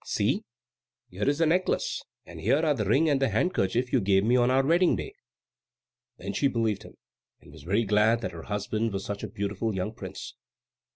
See, 0.03 0.45
here 1.11 1.29
is 1.29 1.37
your 1.37 1.47
necklace, 1.47 2.01
and 2.25 2.39
here 2.41 2.65
are 2.65 2.73
the 2.73 2.85
ring 2.85 3.07
and 3.07 3.21
the 3.21 3.29
handkerchief 3.29 3.93
you 3.93 4.01
gave 4.01 4.23
me 4.23 4.35
on 4.35 4.49
our 4.49 4.65
wedding 4.65 4.95
day." 4.95 5.13
Then 6.17 6.33
she 6.33 6.47
believed 6.47 6.81
him, 6.81 6.97
and 7.39 7.51
was 7.51 7.61
very 7.61 7.83
glad 7.83 8.21
that 8.21 8.31
her 8.31 8.41
husband 8.49 8.93
was 8.93 9.05
such 9.05 9.21
a 9.21 9.27
beautiful 9.27 9.75
young 9.75 9.93
prince. 9.93 10.33